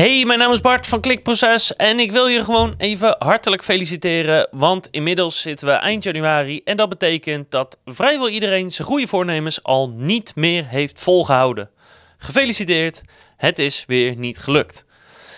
Hey, 0.00 0.24
mijn 0.24 0.38
naam 0.38 0.52
is 0.52 0.60
Bart 0.60 0.86
van 0.86 1.00
Klikproces 1.00 1.76
en 1.76 1.98
ik 1.98 2.12
wil 2.12 2.26
je 2.26 2.44
gewoon 2.44 2.74
even 2.78 3.16
hartelijk 3.18 3.64
feliciteren, 3.64 4.48
want 4.50 4.88
inmiddels 4.90 5.40
zitten 5.40 5.68
we 5.68 5.72
eind 5.72 6.04
januari 6.04 6.60
en 6.64 6.76
dat 6.76 6.88
betekent 6.88 7.50
dat 7.50 7.78
vrijwel 7.84 8.28
iedereen 8.28 8.70
zijn 8.70 8.88
goede 8.88 9.06
voornemens 9.06 9.62
al 9.62 9.90
niet 9.90 10.32
meer 10.36 10.66
heeft 10.66 11.00
volgehouden. 11.00 11.70
Gefeliciteerd, 12.18 13.02
het 13.36 13.58
is 13.58 13.84
weer 13.86 14.16
niet 14.16 14.38
gelukt. 14.38 14.86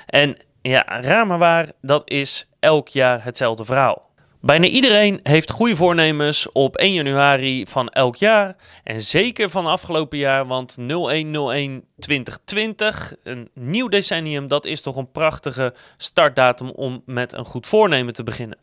En 0.07 0.37
ja, 0.61 0.85
raar 0.87 1.27
maar 1.27 1.39
waar, 1.39 1.71
dat 1.81 2.11
is 2.11 2.49
elk 2.61 2.89
jaar 2.89 3.25
hetzelfde 3.25 3.65
verhaal. 3.65 4.11
Bijna 4.45 4.67
iedereen 4.67 5.21
heeft 5.23 5.51
goede 5.51 5.77
voornemens 5.77 6.53
op 6.53 6.77
1 6.77 6.93
januari 6.93 7.67
van 7.67 7.89
elk 7.89 8.17
jaar. 8.17 8.57
En 8.85 9.01
zeker 9.01 9.51
van 9.51 9.67
afgelopen 9.67 10.19
jaar, 10.19 10.47
want 10.47 10.77
0101-2020, 10.81 10.85
een 13.23 13.51
nieuw 13.55 13.89
decennium, 13.89 14.49
dat 14.49 14.65
is 14.67 14.81
toch 14.81 14.97
een 14.97 15.11
prachtige 15.11 15.75
startdatum 15.97 16.71
om 16.71 17.03
met 17.07 17.33
een 17.33 17.45
goed 17.45 17.67
voornemen 17.67 18.13
te 18.13 18.23
beginnen. 18.23 18.59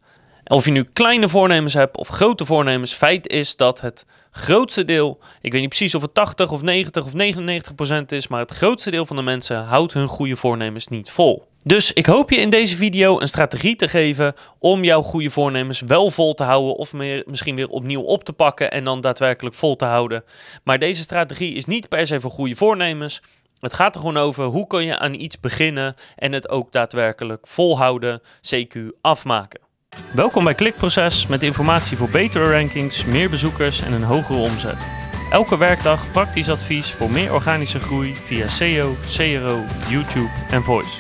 Of 0.52 0.66
je 0.66 0.72
nu 0.72 0.84
kleine 0.84 1.28
voornemens 1.28 1.74
hebt 1.74 1.98
of 1.98 2.08
grote 2.08 2.46
voornemens, 2.46 2.94
feit 2.94 3.28
is 3.28 3.56
dat 3.56 3.82
het 3.82 4.06
grootste 4.32 4.86
deel, 4.86 5.20
ik 5.42 5.52
weet 5.52 5.62
niet 5.62 5.70
precies 5.70 5.96
of 5.96 6.02
het 6.02 6.14
80 6.14 6.52
of 6.52 6.62
90 6.62 7.06
of 7.06 7.14
99 7.14 7.76
procent 7.76 8.12
is, 8.12 8.28
maar 8.28 8.40
het 8.40 8.52
grootste 8.52 8.92
deel 8.92 9.06
van 9.06 9.16
de 9.16 9.22
mensen 9.22 9.64
houdt 9.64 9.94
hun 9.94 10.08
goede 10.08 10.36
voornemens 10.36 10.88
niet 10.88 11.10
vol. 11.10 11.48
Dus 11.64 11.94
ik 11.94 12.06
hoop 12.06 12.30
je 12.30 12.36
in 12.36 12.50
deze 12.50 12.76
video 12.76 13.20
een 13.20 13.28
strategie 13.28 13.76
te 13.76 13.88
geven 13.88 14.34
om 14.60 14.84
jouw 14.84 15.02
goede 15.02 15.30
voornemens 15.30 15.82
wel 15.82 16.12
vol 16.12 16.34
te 16.34 16.44
houden 16.44 16.76
of 16.76 16.94
meer, 16.94 17.24
misschien 17.26 17.56
weer 17.56 17.70
opnieuw 17.70 18.02
op 18.02 18.24
te 18.24 18.34
pakken 18.34 18.72
en 18.72 18.84
dan 18.84 19.02
daadwerkelijk 19.02 19.56
vol 19.56 19.76
te 19.76 19.86
houden. 19.86 20.24
Maar 20.64 20.80
deze 20.80 21.02
strategie 21.02 21.54
is 21.54 21.66
niet 21.66 21.90
per 21.90 22.08
se 22.08 22.20
voor 22.20 22.32
goede 22.32 22.56
voornemens. 22.56 23.22
Het 23.60 23.74
gaat 23.74 23.96
er 23.96 24.02
gewoon 24.02 24.18
over 24.18 24.46
hoe 24.46 24.68
kun 24.68 24.86
je 24.86 25.00
aan 25.00 25.14
iets 25.14 25.40
beginnen 25.40 25.96
en 26.16 26.32
het 26.32 26.50
ook 26.50 26.72
daadwerkelijk 26.72 27.48
volhouden, 27.48 28.22
CQ 28.22 28.80
afmaken. 29.02 29.69
Welkom 30.14 30.44
bij 30.44 30.54
Klikproces 30.54 31.28
met 31.28 31.44
informatie 31.44 31.98
voor 31.98 32.10
betere 32.10 32.52
rankings, 32.52 33.06
meer 33.06 33.30
bezoekers 33.30 33.82
en 33.82 33.94
een 33.94 34.04
hogere 34.04 34.40
omzet. 34.40 34.88
Elke 35.32 35.58
werkdag 35.58 36.12
praktisch 36.12 36.50
advies 36.50 36.92
voor 36.92 37.12
meer 37.12 37.34
organische 37.34 37.80
groei 37.80 38.16
via 38.16 38.48
SEO, 38.48 38.96
CRO, 39.08 39.64
YouTube 39.90 40.30
en 40.50 40.64
Voice. 40.64 40.98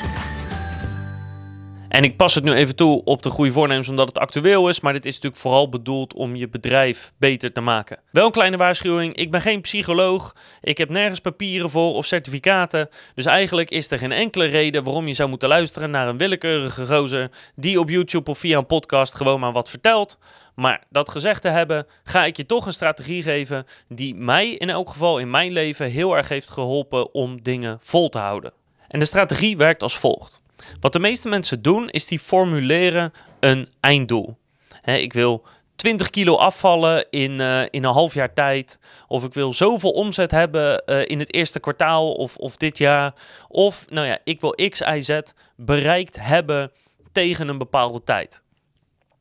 En 1.89 2.03
ik 2.03 2.17
pas 2.17 2.35
het 2.35 2.43
nu 2.43 2.53
even 2.53 2.75
toe 2.75 3.03
op 3.03 3.21
de 3.21 3.29
goede 3.29 3.51
voornemens 3.51 3.89
omdat 3.89 4.07
het 4.07 4.17
actueel 4.17 4.69
is. 4.69 4.79
Maar 4.79 4.93
dit 4.93 5.05
is 5.05 5.13
natuurlijk 5.13 5.41
vooral 5.41 5.69
bedoeld 5.69 6.13
om 6.13 6.35
je 6.35 6.49
bedrijf 6.49 7.11
beter 7.17 7.51
te 7.51 7.61
maken. 7.61 7.99
Wel 8.11 8.25
een 8.25 8.31
kleine 8.31 8.57
waarschuwing. 8.57 9.15
Ik 9.15 9.31
ben 9.31 9.41
geen 9.41 9.61
psycholoog. 9.61 10.35
Ik 10.61 10.77
heb 10.77 10.89
nergens 10.89 11.19
papieren 11.19 11.69
voor 11.69 11.93
of 11.93 12.05
certificaten. 12.05 12.89
Dus 13.15 13.25
eigenlijk 13.25 13.69
is 13.69 13.91
er 13.91 13.97
geen 13.97 14.11
enkele 14.11 14.45
reden 14.45 14.83
waarom 14.83 15.07
je 15.07 15.13
zou 15.13 15.29
moeten 15.29 15.49
luisteren 15.49 15.91
naar 15.91 16.07
een 16.07 16.17
willekeurige 16.17 16.85
gozer. 16.85 17.29
Die 17.55 17.79
op 17.79 17.89
YouTube 17.89 18.29
of 18.29 18.37
via 18.39 18.57
een 18.57 18.65
podcast 18.65 19.15
gewoon 19.15 19.39
maar 19.39 19.51
wat 19.51 19.69
vertelt. 19.69 20.17
Maar 20.55 20.83
dat 20.89 21.09
gezegd 21.09 21.41
te 21.41 21.49
hebben, 21.49 21.87
ga 22.03 22.25
ik 22.25 22.37
je 22.37 22.45
toch 22.45 22.65
een 22.65 22.73
strategie 22.73 23.23
geven 23.23 23.65
die 23.87 24.15
mij 24.15 24.49
in 24.49 24.69
elk 24.69 24.89
geval 24.89 25.17
in 25.19 25.29
mijn 25.29 25.51
leven 25.51 25.89
heel 25.89 26.17
erg 26.17 26.27
heeft 26.27 26.49
geholpen 26.49 27.13
om 27.13 27.43
dingen 27.43 27.77
vol 27.81 28.09
te 28.09 28.17
houden. 28.17 28.53
En 28.87 28.99
de 28.99 29.05
strategie 29.05 29.57
werkt 29.57 29.81
als 29.81 29.97
volgt. 29.97 30.41
Wat 30.79 30.93
de 30.93 30.99
meeste 30.99 31.29
mensen 31.29 31.61
doen, 31.61 31.89
is 31.89 32.05
die 32.05 32.19
formuleren 32.19 33.13
een 33.39 33.69
einddoel. 33.79 34.37
ik 34.83 35.13
wil 35.13 35.45
20 35.79 36.09
kilo 36.09 36.35
afvallen 36.35 37.05
in, 37.09 37.31
uh, 37.31 37.61
in 37.61 37.83
een 37.83 37.93
half 37.93 38.13
jaar 38.13 38.33
tijd. 38.33 38.79
Of 39.07 39.23
ik 39.23 39.33
wil 39.33 39.53
zoveel 39.53 39.91
omzet 39.91 40.31
hebben 40.31 40.83
uh, 40.85 41.07
in 41.07 41.19
het 41.19 41.33
eerste 41.33 41.59
kwartaal 41.59 42.11
of, 42.13 42.37
of 42.37 42.55
dit 42.55 42.77
jaar. 42.77 43.13
Of, 43.47 43.85
nou 43.89 44.07
ja, 44.07 44.17
ik 44.23 44.41
wil 44.41 44.55
X, 44.69 44.81
Y, 44.81 45.01
Z 45.01 45.19
bereikt 45.55 46.19
hebben 46.19 46.71
tegen 47.11 47.47
een 47.47 47.57
bepaalde 47.57 48.03
tijd. 48.03 48.43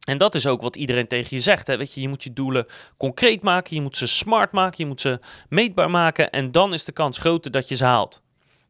En 0.05 0.19
dat 0.19 0.35
is 0.35 0.47
ook 0.47 0.63
wat 0.63 0.77
iedereen 0.77 1.07
tegen 1.07 1.37
je 1.37 1.43
zegt. 1.43 1.67
Hè? 1.67 1.77
Weet 1.77 1.95
je, 1.95 2.01
je 2.01 2.09
moet 2.09 2.23
je 2.23 2.33
doelen 2.33 2.67
concreet 2.97 3.43
maken, 3.43 3.77
je 3.77 3.83
moet 3.83 3.97
ze 3.97 4.07
smart 4.07 4.53
maken, 4.53 4.77
je 4.79 4.87
moet 4.87 5.01
ze 5.01 5.21
meetbaar 5.49 5.91
maken. 5.91 6.31
En 6.31 6.53
dan 6.53 6.73
is 6.73 6.85
de 6.85 6.93
kans 6.93 7.19
groter 7.19 7.51
dat 7.51 7.69
je 7.69 7.77
ze 7.77 7.85
haalt. 7.85 8.23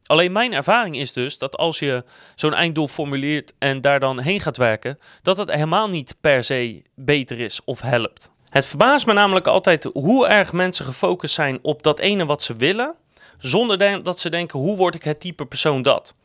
Alleen 0.09 0.31
mijn 0.31 0.53
ervaring 0.53 0.97
is 0.97 1.13
dus 1.13 1.37
dat 1.37 1.57
als 1.57 1.79
je 1.79 2.03
zo'n 2.35 2.53
einddoel 2.53 2.87
formuleert 2.87 3.53
en 3.59 3.81
daar 3.81 3.99
dan 3.99 4.19
heen 4.19 4.39
gaat 4.41 4.57
werken, 4.57 4.99
dat 5.21 5.37
het 5.37 5.51
helemaal 5.51 5.89
niet 5.89 6.15
per 6.21 6.43
se 6.43 6.81
beter 6.95 7.39
is 7.39 7.61
of 7.65 7.81
helpt. 7.81 8.31
Het 8.49 8.65
verbaast 8.65 9.05
me 9.05 9.13
namelijk 9.13 9.47
altijd 9.47 9.89
hoe 9.93 10.27
erg 10.27 10.53
mensen 10.53 10.85
gefocust 10.85 11.33
zijn 11.33 11.59
op 11.61 11.83
dat 11.83 11.99
ene 11.99 12.25
wat 12.25 12.43
ze 12.43 12.55
willen, 12.55 12.95
zonder 13.37 14.03
dat 14.03 14.19
ze 14.19 14.29
denken 14.29 14.59
hoe 14.59 14.77
word 14.77 14.95
ik 14.95 15.03
het 15.03 15.19
type 15.19 15.45
persoon 15.45 15.81
dat. 15.81 16.15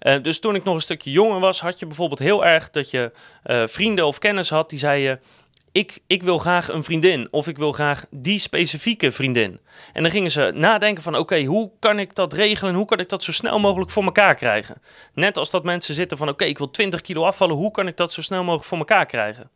Uh, 0.00 0.22
dus 0.22 0.40
toen 0.40 0.54
ik 0.54 0.64
nog 0.64 0.74
een 0.74 0.80
stukje 0.80 1.10
jonger 1.10 1.40
was, 1.40 1.60
had 1.60 1.78
je 1.78 1.86
bijvoorbeeld 1.86 2.18
heel 2.18 2.44
erg 2.44 2.70
dat 2.70 2.90
je 2.90 3.12
uh, 3.46 3.62
vrienden 3.66 4.06
of 4.06 4.18
kennis 4.18 4.50
had 4.50 4.70
die 4.70 4.78
zeiden: 4.78 5.20
ik, 5.72 5.98
ik 6.06 6.22
wil 6.22 6.38
graag 6.38 6.68
een 6.68 6.84
vriendin 6.84 7.28
of 7.30 7.48
ik 7.48 7.58
wil 7.58 7.72
graag 7.72 8.06
die 8.10 8.38
specifieke 8.38 9.12
vriendin. 9.12 9.60
En 9.92 10.02
dan 10.02 10.10
gingen 10.10 10.30
ze 10.30 10.52
nadenken 10.54 11.02
van 11.02 11.16
oké, 11.16 11.44
hoe 11.44 11.70
kan 11.78 11.98
ik 11.98 12.14
dat 12.14 12.32
regelen? 12.32 12.74
Hoe 12.74 12.84
kan 12.84 12.98
ik 12.98 13.08
dat 13.08 13.22
zo 13.22 13.32
snel 13.32 13.58
mogelijk 13.58 13.90
voor 13.90 14.02
elkaar 14.02 14.34
krijgen? 14.34 14.82
Net 15.14 15.38
als 15.38 15.50
dat 15.50 15.64
mensen 15.64 15.94
zitten 15.94 16.16
van 16.16 16.28
oké, 16.28 16.44
ik 16.44 16.58
wil 16.58 16.70
20 16.70 17.00
kilo 17.00 17.24
afvallen, 17.24 17.56
hoe 17.56 17.70
kan 17.70 17.86
ik 17.86 17.96
dat 17.96 18.12
zo 18.12 18.22
snel 18.22 18.42
mogelijk 18.42 18.64
voor 18.64 18.78
elkaar 18.78 19.06
krijgen? 19.06 19.50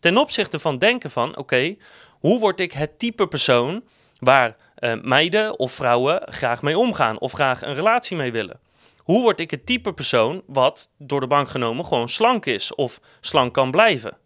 Ten 0.00 0.16
opzichte 0.16 0.58
van 0.58 0.78
denken 0.78 1.10
van 1.10 1.36
oké, 1.36 1.76
hoe 2.10 2.38
word 2.38 2.60
ik 2.60 2.72
het 2.72 2.98
type 2.98 3.26
persoon 3.26 3.82
waar 4.18 4.56
uh, 4.78 4.92
meiden 5.02 5.58
of 5.58 5.72
vrouwen 5.72 6.22
graag 6.24 6.62
mee 6.62 6.78
omgaan 6.78 7.18
of 7.18 7.32
graag 7.32 7.62
een 7.62 7.74
relatie 7.74 8.16
mee 8.16 8.32
willen? 8.32 8.60
Hoe 8.96 9.22
word 9.22 9.40
ik 9.40 9.50
het 9.50 9.66
type 9.66 9.92
persoon 9.92 10.42
wat 10.46 10.90
door 10.98 11.20
de 11.20 11.26
bank 11.26 11.48
genomen 11.48 11.84
gewoon 11.84 12.08
slank 12.08 12.46
is 12.46 12.74
of 12.74 13.00
slank 13.20 13.54
kan 13.54 13.70
blijven? 13.70 14.16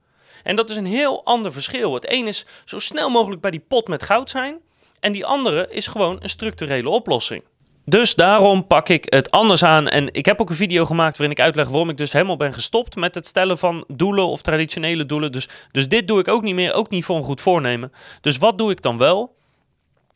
En 0.43 0.57
dat 0.57 0.71
is 0.71 0.77
een 0.77 0.87
heel 0.87 1.25
ander 1.25 1.53
verschil. 1.53 1.95
Het 1.95 2.13
een 2.13 2.27
is 2.27 2.47
zo 2.65 2.79
snel 2.79 3.11
mogelijk 3.11 3.41
bij 3.41 3.51
die 3.51 3.65
pot 3.69 3.89
met 3.89 4.03
goud 4.03 4.31
zijn. 4.31 4.59
En 5.01 5.13
die 5.13 5.27
andere 5.27 5.67
is 5.71 5.87
gewoon 5.87 6.17
een 6.21 6.29
structurele 6.29 6.89
oplossing. 6.89 7.43
Dus 7.85 8.15
daarom 8.15 8.67
pak 8.67 8.89
ik 8.89 9.07
het 9.09 9.31
anders 9.31 9.65
aan. 9.65 9.89
En 9.89 10.15
ik 10.15 10.27
heb 10.27 10.41
ook 10.41 10.51
een 10.51 10.57
video 10.57 10.85
gemaakt 10.85 11.17
waarin 11.17 11.37
ik 11.37 11.45
uitleg 11.45 11.69
waarom 11.69 11.89
ik 11.89 11.97
dus 11.97 12.13
helemaal 12.13 12.37
ben 12.37 12.53
gestopt 12.53 12.97
met 12.97 13.15
het 13.15 13.27
stellen 13.27 13.59
van 13.59 13.85
doelen 13.89 14.27
of 14.27 14.43
traditionele 14.43 15.07
doelen. 15.07 15.33
Dus, 15.33 15.49
dus 15.71 15.89
dit 15.89 16.09
doe 16.09 16.19
ik 16.19 16.29
ook 16.29 16.43
niet 16.43 16.55
meer, 16.55 16.73
ook 16.73 16.91
niet 16.91 17.05
voor 17.05 17.17
een 17.17 17.25
goed 17.25 17.41
voornemen. 17.41 17.93
Dus 18.21 18.37
wat 18.37 18.59
doe 18.59 18.71
ik 18.71 18.83
dan 18.83 18.99
wel? 18.99 19.35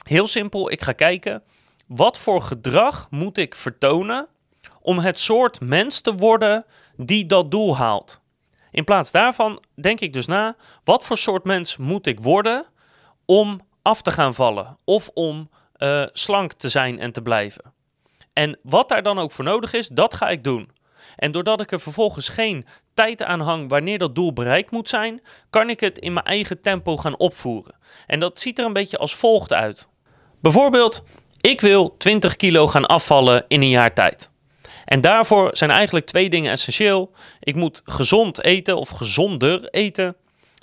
Heel 0.02 0.26
simpel, 0.26 0.70
ik 0.70 0.82
ga 0.82 0.92
kijken 0.92 1.42
wat 1.86 2.18
voor 2.18 2.42
gedrag 2.42 3.06
moet 3.10 3.38
ik 3.38 3.54
vertonen 3.54 4.26
om 4.82 4.98
het 4.98 5.18
soort 5.18 5.60
mens 5.60 6.00
te 6.00 6.14
worden 6.14 6.64
die 6.96 7.26
dat 7.26 7.50
doel 7.50 7.76
haalt. 7.76 8.20
In 8.76 8.84
plaats 8.84 9.10
daarvan 9.10 9.62
denk 9.74 10.00
ik 10.00 10.12
dus 10.12 10.26
na, 10.26 10.56
wat 10.84 11.04
voor 11.04 11.18
soort 11.18 11.44
mens 11.44 11.76
moet 11.76 12.06
ik 12.06 12.20
worden 12.20 12.66
om 13.24 13.60
af 13.82 14.02
te 14.02 14.10
gaan 14.10 14.34
vallen 14.34 14.76
of 14.84 15.10
om 15.14 15.50
uh, 15.78 16.02
slank 16.12 16.52
te 16.52 16.68
zijn 16.68 16.98
en 16.98 17.12
te 17.12 17.22
blijven. 17.22 17.72
En 18.32 18.58
wat 18.62 18.88
daar 18.88 19.02
dan 19.02 19.18
ook 19.18 19.32
voor 19.32 19.44
nodig 19.44 19.72
is, 19.72 19.88
dat 19.88 20.14
ga 20.14 20.28
ik 20.28 20.44
doen. 20.44 20.70
En 21.16 21.32
doordat 21.32 21.60
ik 21.60 21.72
er 21.72 21.80
vervolgens 21.80 22.28
geen 22.28 22.66
tijd 22.94 23.22
aan 23.22 23.40
hang 23.40 23.68
wanneer 23.68 23.98
dat 23.98 24.14
doel 24.14 24.32
bereikt 24.32 24.70
moet 24.70 24.88
zijn, 24.88 25.20
kan 25.50 25.70
ik 25.70 25.80
het 25.80 25.98
in 25.98 26.12
mijn 26.12 26.26
eigen 26.26 26.60
tempo 26.60 26.96
gaan 26.96 27.16
opvoeren. 27.16 27.74
En 28.06 28.20
dat 28.20 28.40
ziet 28.40 28.58
er 28.58 28.64
een 28.64 28.72
beetje 28.72 28.98
als 28.98 29.14
volgt 29.14 29.52
uit. 29.52 29.88
Bijvoorbeeld, 30.40 31.04
ik 31.40 31.60
wil 31.60 31.96
20 31.96 32.36
kilo 32.36 32.66
gaan 32.66 32.86
afvallen 32.86 33.44
in 33.48 33.62
een 33.62 33.68
jaar 33.68 33.94
tijd. 33.94 34.30
En 34.86 35.00
daarvoor 35.00 35.50
zijn 35.52 35.70
eigenlijk 35.70 36.06
twee 36.06 36.30
dingen 36.30 36.50
essentieel. 36.50 37.12
Ik 37.40 37.54
moet 37.54 37.82
gezond 37.84 38.42
eten 38.42 38.76
of 38.76 38.88
gezonder 38.88 39.68
eten. 39.68 40.16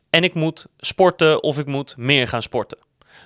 En 0.09 0.23
ik 0.23 0.33
moet 0.33 0.65
sporten 0.77 1.43
of 1.43 1.59
ik 1.59 1.65
moet 1.65 1.97
meer 1.97 2.27
gaan 2.27 2.41
sporten. 2.41 2.77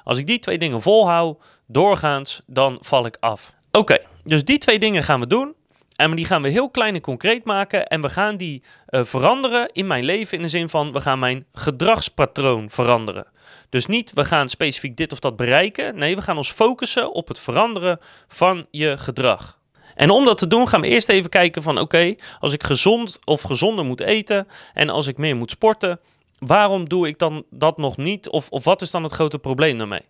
Als 0.04 0.18
ik 0.18 0.28
die 0.28 0.40
twee 0.40 0.58
dingen 0.58 0.82
volhoud, 0.82 1.44
doorgaans, 1.68 2.42
dan 2.46 2.78
val 2.82 3.06
ik 3.06 3.18
af. 3.20 3.54
Oké, 3.72 3.98
dus 4.24 4.46
die 4.46 4.58
twee 4.58 4.80
dingen 4.80 5.04
gaan 5.04 5.20
we 5.20 5.28
doen. 5.28 5.56
En 5.96 6.16
die 6.16 6.26
gaan 6.26 6.42
we 6.42 6.50
heel 6.50 6.70
klein 6.70 6.96
en 6.96 7.02
concreet 7.02 7.44
maken. 7.44 7.88
En 7.88 8.02
we 8.02 8.10
gaan 8.10 8.38
die 8.38 8.64
uh, 8.90 9.04
veranderen 9.04 9.70
in 9.72 9.88
mijn 9.88 10.04
leven 10.04 10.38
in 10.38 10.44
de 10.44 10.50
zin 10.50 10.70
van 10.70 10.94
we 10.94 11.02
gaan 11.02 11.20
mijn 11.20 11.46
gedragspatroon 11.52 12.70
veranderen. 12.70 13.28
Dus 13.70 13.86
niet 13.86 14.14
we 14.14 14.26
gaan 14.26 14.50
specifiek 14.50 14.98
dit 14.98 15.12
of 15.12 15.20
dat 15.20 15.36
bereiken. 15.36 15.96
Nee, 15.96 16.16
we 16.16 16.22
gaan 16.22 16.38
ons 16.38 16.52
focussen 16.52 17.14
op 17.14 17.28
het 17.28 17.40
veranderen 17.40 18.00
van 18.28 18.68
je 18.72 18.98
gedrag. 18.98 19.57
En 19.98 20.10
om 20.10 20.26
dat 20.26 20.38
te 20.38 20.48
doen 20.48 20.68
gaan 20.68 20.82
we 20.82 20.88
eerst 20.88 21.10
even 21.10 21.30
kijken 21.30 21.62
van 21.62 21.80
oké, 21.80 22.16
als 22.40 22.54
ik 22.54 22.64
gezond 22.64 23.20
of 23.24 23.42
gezonder 23.42 23.86
moet 23.86 24.02
eten 24.02 24.48
en 24.74 24.90
als 24.90 25.08
ik 25.08 25.18
meer 25.18 25.36
moet 25.36 25.52
sporten, 25.52 26.00
waarom 26.38 26.90
doe 26.90 27.08
ik 27.08 27.20
dan 27.20 27.44
dat 27.50 27.78
nog 27.78 27.98
niet? 27.98 28.30
Of, 28.30 28.50
of 28.50 28.64
wat 28.64 28.82
is 28.82 28.92
dan 28.92 29.04
het 29.04 29.12
grote 29.12 29.40
probleem 29.40 29.78
daarmee? 29.78 30.06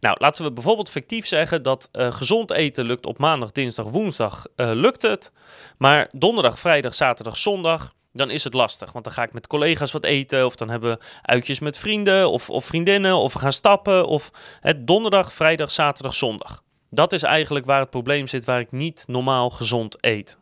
Nou, 0.00 0.16
laten 0.18 0.44
we 0.44 0.52
bijvoorbeeld 0.52 0.90
fictief 0.90 1.26
zeggen 1.26 1.62
dat 1.62 1.88
uh, 1.92 2.12
gezond 2.12 2.50
eten 2.50 2.84
lukt 2.84 3.06
op 3.06 3.18
maandag, 3.18 3.52
dinsdag, 3.52 3.86
woensdag 3.86 4.46
uh, 4.56 4.70
lukt 4.72 5.02
het. 5.02 5.32
Maar 5.78 6.08
donderdag, 6.12 6.58
vrijdag, 6.58 6.94
zaterdag, 6.94 7.36
zondag, 7.36 7.94
dan 8.12 8.30
is 8.30 8.44
het 8.44 8.54
lastig. 8.54 8.92
Want 8.92 9.04
dan 9.04 9.12
ga 9.12 9.22
ik 9.22 9.32
met 9.32 9.46
collega's 9.46 9.92
wat 9.92 10.04
eten. 10.04 10.46
Of 10.46 10.56
dan 10.56 10.68
hebben 10.68 10.90
we 10.90 11.04
uitjes 11.22 11.60
met 11.60 11.78
vrienden 11.78 12.30
of, 12.30 12.50
of 12.50 12.64
vriendinnen. 12.64 13.16
Of 13.16 13.32
we 13.32 13.38
gaan 13.38 13.52
stappen. 13.52 14.06
Of 14.06 14.30
het 14.60 14.86
donderdag, 14.86 15.32
vrijdag, 15.32 15.70
zaterdag, 15.70 16.14
zondag. 16.14 16.64
Dat 16.90 17.12
is 17.12 17.22
eigenlijk 17.22 17.66
waar 17.66 17.80
het 17.80 17.90
probleem 17.90 18.26
zit, 18.26 18.44
waar 18.44 18.60
ik 18.60 18.72
niet 18.72 19.04
normaal 19.06 19.50
gezond 19.50 19.96
eet. 20.00 20.38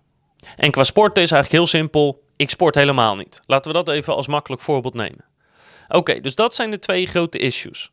En 0.56 0.70
qua 0.70 0.82
sporten 0.82 1.23
is 1.23 1.31
eigenlijk 1.31 1.62
heel 1.62 1.81
simpel. 1.81 2.23
Ik 2.37 2.50
sport 2.50 2.75
helemaal 2.75 3.17
niet. 3.17 3.41
Laten 3.46 3.73
we 3.73 3.76
dat 3.85 3.94
even 3.94 4.14
als 4.14 4.26
makkelijk 4.26 4.62
voorbeeld 4.62 4.94
nemen. 4.94 5.25
Oké, 5.88 6.20
dus 6.20 6.35
dat 6.35 6.55
zijn 6.55 6.70
de 6.70 6.79
twee 6.79 7.06
grote 7.06 7.38
issues. 7.38 7.91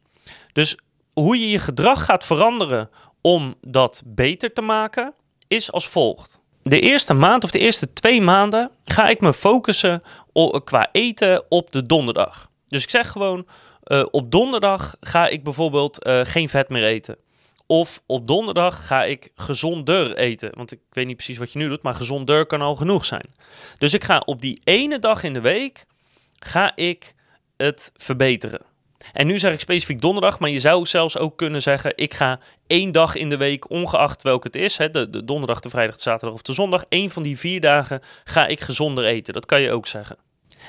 Dus 0.54 0.78
hoe 1.14 1.40
je 1.40 1.50
je 1.50 1.60
gedrag 1.60 2.06
gaat 2.06 2.26
veranderen 2.26 2.90
om 3.22 3.56
dat 3.62 4.02
beter 4.06 4.54
te 4.54 4.62
maken, 4.62 5.14
is 5.48 5.72
als 5.72 5.88
volgt. 5.88 6.42
De 6.64 6.80
eerste 6.80 7.14
maand 7.14 7.44
of 7.44 7.52
de 7.52 7.60
eerste 7.60 7.94
twee 7.94 8.22
maanden 8.22 8.72
ga 8.84 9.10
ik 9.10 9.22
me 9.22 9.34
focussen 9.34 10.02
qua 10.64 10.90
eten 10.92 11.44
op 11.50 11.72
de 11.72 11.86
donderdag. 11.86 12.50
Dus 12.68 12.84
ik 12.84 12.90
zeg 12.90 13.10
gewoon, 13.10 13.48
uh, 13.86 14.04
op 14.12 14.32
donderdag 14.32 14.96
ga 15.00 15.28
ik 15.28 15.44
bijvoorbeeld 15.44 16.08
uh, 16.08 16.20
geen 16.24 16.50
vet 16.50 16.70
meer 16.70 16.84
eten. 16.84 17.16
Of 17.72 18.04
op 18.06 18.28
donderdag 18.28 18.88
ga 18.88 19.04
ik 19.04 19.32
gezonder 19.36 20.16
eten. 20.16 20.52
Want 20.54 20.72
ik 20.72 20.80
weet 20.90 21.06
niet 21.06 21.16
precies 21.16 21.38
wat 21.38 21.52
je 21.52 21.60
nu 21.60 21.68
doet, 21.68 21.82
maar 21.82 21.96
gezonder 21.96 22.46
kan 22.46 22.62
al 22.62 22.76
genoeg 22.76 23.06
zijn. 23.06 23.34
Dus 23.78 23.94
ik 23.94 24.04
ga 24.04 24.22
op 24.26 24.42
die 24.42 24.62
ene 24.64 25.00
dag 25.00 25.24
in 25.24 25.34
de 25.34 25.42
week, 25.42 25.86
ga 26.40 26.76
ik 26.76 27.14
het 27.58 27.92
verbeteren. 27.96 28.62
En 29.14 29.28
nu 29.28 29.40
zeg 29.40 29.54
ik 29.54 29.60
specifiek 29.60 30.02
donderdag, 30.02 30.40
maar 30.40 30.50
je 30.50 30.60
zou 30.60 30.86
zelfs 30.86 31.18
ook 31.18 31.38
kunnen 31.38 31.62
zeggen: 31.62 31.94
ik 31.96 32.14
ga 32.14 32.40
één 32.68 32.92
dag 32.92 33.16
in 33.16 33.30
de 33.30 33.38
week, 33.38 33.70
ongeacht 33.70 34.22
welke 34.22 34.48
het 34.48 34.56
is, 34.56 34.78
hè, 34.78 34.90
de, 34.90 35.10
de 35.10 35.26
donderdag, 35.26 35.60
de 35.60 35.70
vrijdag, 35.70 35.96
de 35.96 36.02
zaterdag 36.02 36.34
of 36.34 36.42
de 36.42 36.54
zondag, 36.54 36.84
één 36.90 37.10
van 37.10 37.24
die 37.24 37.38
vier 37.38 37.62
dagen 37.62 38.02
ga 38.24 38.48
ik 38.48 38.60
gezonder 38.60 39.06
eten. 39.06 39.34
Dat 39.34 39.46
kan 39.46 39.62
je 39.62 39.72
ook 39.72 39.88
zeggen. 39.88 40.18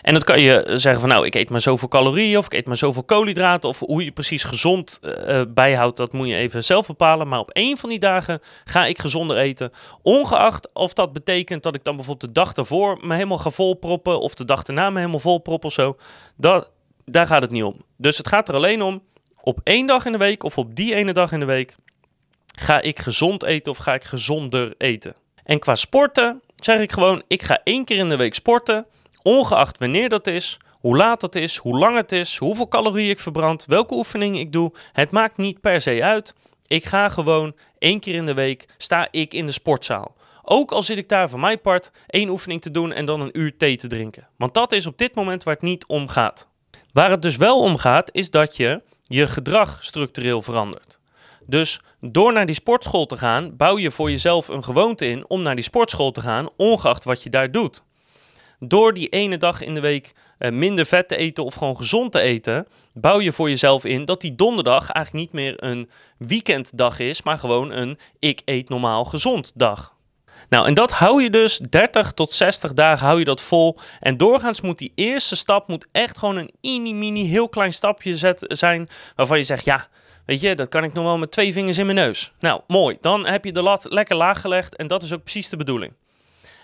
En 0.03 0.15
dat 0.15 0.25
kan 0.25 0.41
je 0.41 0.63
zeggen 0.75 1.01
van 1.01 1.11
nou, 1.11 1.27
ik 1.27 1.35
eet 1.35 1.51
maar 1.51 1.61
zoveel 1.61 1.89
calorieën 1.89 2.39
of 2.39 2.47
ik 2.47 2.53
eet 2.53 2.67
maar 2.67 2.77
zoveel 2.77 3.05
koolhydraten 3.05 3.69
of 3.69 3.79
hoe 3.79 4.05
je 4.05 4.13
precies 4.13 4.45
gezond 4.45 5.01
uh, 5.03 5.43
bijhoudt, 5.49 5.97
dat 5.97 6.13
moet 6.13 6.29
je 6.29 6.37
even 6.37 6.65
zelf 6.65 6.87
bepalen. 6.87 7.29
Maar 7.29 7.39
op 7.39 7.51
één 7.51 7.77
van 7.77 7.89
die 7.89 7.99
dagen 7.99 8.41
ga 8.65 8.87
ik 8.87 8.99
gezonder 8.99 9.37
eten, 9.37 9.73
ongeacht 10.03 10.69
of 10.73 10.93
dat 10.93 11.13
betekent 11.13 11.63
dat 11.63 11.75
ik 11.75 11.85
dan 11.85 11.97
bijvoorbeeld 11.97 12.35
de 12.35 12.41
dag 12.41 12.53
daarvoor 12.53 12.99
me 13.01 13.15
helemaal 13.15 13.39
ga 13.39 13.51
volproppen 13.51 14.21
of 14.21 14.35
de 14.35 14.45
dag 14.45 14.63
daarna 14.63 14.91
me 14.91 14.99
helemaal 14.99 15.19
volproppen 15.19 15.69
of 15.69 15.75
zo. 15.75 15.97
Dat, 16.37 16.71
daar 17.05 17.27
gaat 17.27 17.43
het 17.43 17.51
niet 17.51 17.65
om. 17.65 17.77
Dus 17.97 18.19
het 18.19 18.29
gaat 18.29 18.49
er 18.49 18.55
alleen 18.55 18.83
om, 18.83 19.03
op 19.41 19.61
één 19.65 19.87
dag 19.87 20.07
in 20.07 20.13
de 20.13 20.19
week 20.19 20.43
of 20.43 20.59
op 20.59 20.75
die 20.75 20.95
ene 20.95 21.13
dag 21.13 21.33
in 21.33 21.41
de 21.41 21.47
week 21.47 21.77
ga 22.59 22.81
ik 22.81 22.99
gezond 22.99 23.45
eten 23.45 23.73
of 23.73 23.79
ga 23.79 23.95
ik 23.95 24.05
gezonder 24.05 24.75
eten. 24.79 25.15
En 25.45 25.59
qua 25.59 25.75
sporten 25.75 26.41
zeg 26.57 26.81
ik 26.81 26.93
gewoon, 26.93 27.23
ik 27.29 27.43
ga 27.43 27.61
één 27.65 27.85
keer 27.85 27.97
in 27.97 28.09
de 28.09 28.17
week 28.17 28.35
sporten. 28.35 28.87
Ongeacht 29.23 29.79
wanneer 29.79 30.09
dat 30.09 30.27
is, 30.27 30.59
hoe 30.81 30.97
laat 30.97 31.21
dat 31.21 31.35
is, 31.35 31.57
hoe 31.57 31.79
lang 31.79 31.97
het 31.97 32.13
is, 32.13 32.37
hoeveel 32.37 32.69
calorieën 32.69 33.11
ik 33.11 33.19
verbrand, 33.19 33.65
welke 33.65 33.95
oefeningen 33.95 34.41
ik 34.41 34.53
doe. 34.53 34.73
Het 34.93 35.11
maakt 35.11 35.37
niet 35.37 35.61
per 35.61 35.81
se 35.81 36.03
uit. 36.03 36.35
Ik 36.67 36.85
ga 36.85 37.09
gewoon 37.09 37.55
één 37.79 38.01
keer 38.01 38.15
in 38.15 38.27
de 38.27 38.35
week 38.35 38.69
sta 38.77 39.09
ik 39.11 39.35
in 39.35 39.47
de 39.47 39.53
sportzaal. 39.53 40.15
Ook 40.43 40.73
al 40.73 40.83
zit 40.83 40.99
ik 40.99 41.09
daar 41.09 41.29
van 41.29 41.41
mijn 41.41 41.61
part 41.61 41.93
één 42.07 42.29
oefening 42.29 42.63
te 42.63 42.71
doen 42.71 42.93
en 42.93 43.07
dan 43.07 43.21
een 43.21 43.39
uur 43.39 43.57
thee 43.57 43.77
te 43.77 43.87
drinken. 43.87 44.29
Want 44.37 44.55
dat 44.55 44.73
is 44.73 44.87
op 44.87 44.99
dit 44.99 45.15
moment 45.15 45.43
waar 45.43 45.55
het 45.55 45.63
niet 45.63 45.87
om 45.87 46.09
gaat. 46.09 46.49
Waar 46.93 47.11
het 47.11 47.23
dus 47.23 47.37
wel 47.37 47.61
om 47.61 47.77
gaat, 47.77 48.09
is 48.13 48.31
dat 48.31 48.57
je 48.57 48.83
je 49.03 49.27
gedrag 49.27 49.85
structureel 49.85 50.43
verandert. 50.43 51.01
Dus 51.47 51.81
door 52.01 52.33
naar 52.33 52.47
die 52.47 52.55
sportschool 52.55 53.07
te 53.07 53.17
gaan, 53.17 53.57
bouw 53.57 53.79
je 53.79 53.91
voor 53.91 54.11
jezelf 54.11 54.49
een 54.49 54.65
gewoonte 54.65 55.07
in 55.07 55.29
om 55.29 55.43
naar 55.43 55.55
die 55.55 55.65
sportschool 55.65 56.11
te 56.11 56.21
gaan, 56.21 56.49
ongeacht 56.57 57.05
wat 57.05 57.23
je 57.23 57.31
daar 57.31 57.53
doet 57.53 57.83
door 58.65 58.95
die 58.95 59.09
ene 59.09 59.37
dag 59.37 59.63
in 59.63 59.75
de 59.75 59.81
week 59.81 60.13
uh, 60.39 60.51
minder 60.51 60.87
vet 60.87 61.09
te 61.09 61.17
eten 61.17 61.45
of 61.45 61.55
gewoon 61.55 61.77
gezond 61.77 62.13
te 62.13 62.21
eten, 62.21 62.67
bouw 62.93 63.21
je 63.21 63.33
voor 63.33 63.49
jezelf 63.49 63.85
in 63.85 64.05
dat 64.05 64.21
die 64.21 64.35
donderdag 64.35 64.91
eigenlijk 64.91 65.25
niet 65.25 65.33
meer 65.33 65.65
een 65.65 65.91
weekenddag 66.19 66.99
is, 66.99 67.23
maar 67.23 67.39
gewoon 67.39 67.71
een 67.71 67.99
ik 68.19 68.43
eet 68.45 68.69
normaal 68.69 69.05
gezond 69.05 69.53
dag. 69.55 69.97
Nou, 70.49 70.67
en 70.67 70.75
dat 70.75 70.91
hou 70.91 71.23
je 71.23 71.31
dus 71.31 71.59
30 71.59 72.13
tot 72.13 72.33
60 72.33 72.73
dagen 72.73 73.07
hou 73.07 73.19
je 73.19 73.25
dat 73.25 73.41
vol. 73.41 73.79
En 74.01 74.17
doorgaans 74.17 74.61
moet 74.61 74.79
die 74.79 74.93
eerste 74.95 75.37
stap 75.37 75.69
moet 75.69 75.87
echt 75.93 76.19
gewoon 76.19 76.37
een 76.37 76.51
mini-mini 76.61 77.27
heel 77.27 77.49
klein 77.49 77.73
stapje 77.73 78.37
zijn 78.39 78.89
waarvan 79.17 79.39
je 79.39 79.45
zegt, 79.45 79.65
ja, 79.65 79.87
weet 80.27 80.41
je, 80.41 80.55
dat 80.55 80.69
kan 80.69 80.85
ik 80.85 80.93
nog 80.93 81.05
wel 81.05 81.19
met 81.19 81.31
twee 81.31 81.53
vingers 81.53 81.79
in 81.79 81.87
mijn 81.87 81.99
neus. 81.99 82.33
Nou, 82.41 82.61
mooi. 82.67 82.97
Dan 83.01 83.27
heb 83.27 83.45
je 83.45 83.53
de 83.53 83.63
lat 83.63 83.87
lekker 83.89 84.17
laag 84.17 84.41
gelegd 84.41 84.77
en 84.77 84.87
dat 84.87 85.03
is 85.03 85.13
ook 85.13 85.23
precies 85.23 85.49
de 85.49 85.57
bedoeling. 85.57 85.93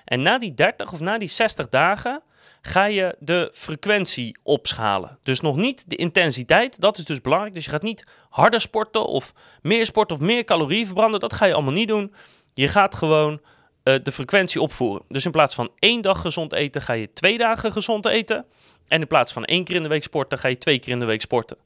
En 0.08 0.22
na 0.22 0.38
die 0.38 0.54
30 0.54 0.92
of 0.92 1.00
na 1.00 1.18
die 1.18 1.28
60 1.28 1.68
dagen 1.68 2.22
ga 2.60 2.84
je 2.84 3.16
de 3.18 3.50
frequentie 3.54 4.38
opschalen. 4.42 5.18
Dus 5.22 5.40
nog 5.40 5.56
niet 5.56 5.84
de 5.90 5.96
intensiteit, 5.96 6.80
dat 6.80 6.98
is 6.98 7.04
dus 7.04 7.20
belangrijk. 7.20 7.54
Dus 7.54 7.64
je 7.64 7.70
gaat 7.70 7.82
niet 7.82 8.04
harder 8.28 8.60
sporten 8.60 9.06
of 9.06 9.32
meer 9.62 9.86
sporten 9.86 10.16
of 10.16 10.22
meer 10.22 10.44
calorieën 10.44 10.86
verbranden. 10.86 11.20
Dat 11.20 11.32
ga 11.32 11.46
je 11.46 11.54
allemaal 11.54 11.72
niet 11.72 11.88
doen. 11.88 12.14
Je 12.54 12.68
gaat 12.68 12.94
gewoon 12.94 13.40
uh, 13.84 13.94
de 14.02 14.12
frequentie 14.12 14.60
opvoeren. 14.60 15.04
Dus 15.08 15.24
in 15.24 15.30
plaats 15.30 15.54
van 15.54 15.70
één 15.78 16.02
dag 16.02 16.20
gezond 16.20 16.52
eten, 16.52 16.82
ga 16.82 16.92
je 16.92 17.12
twee 17.12 17.38
dagen 17.38 17.72
gezond 17.72 18.06
eten. 18.06 18.44
En 18.88 19.00
in 19.00 19.06
plaats 19.06 19.32
van 19.32 19.44
één 19.44 19.64
keer 19.64 19.76
in 19.76 19.82
de 19.82 19.88
week 19.88 20.02
sporten, 20.02 20.38
ga 20.38 20.48
je 20.48 20.58
twee 20.58 20.78
keer 20.78 20.92
in 20.92 20.98
de 20.98 21.04
week 21.04 21.20
sporten. 21.20 21.56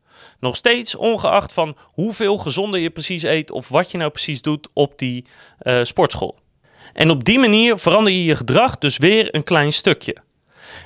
Nog 0.40 0.56
steeds 0.56 0.94
ongeacht 0.94 1.52
van 1.52 1.76
hoeveel 1.82 2.38
gezonder 2.38 2.80
je 2.80 2.90
precies 2.90 3.22
eet 3.22 3.50
of 3.50 3.68
wat 3.68 3.90
je 3.90 3.98
nou 3.98 4.10
precies 4.10 4.42
doet 4.42 4.68
op 4.72 4.98
die 4.98 5.26
uh, 5.62 5.80
sportschool. 5.82 6.41
En 6.92 7.10
op 7.10 7.24
die 7.24 7.38
manier 7.38 7.78
verander 7.78 8.12
je 8.12 8.24
je 8.24 8.36
gedrag 8.36 8.78
dus 8.78 8.96
weer 8.96 9.34
een 9.34 9.42
klein 9.42 9.72
stukje. 9.72 10.16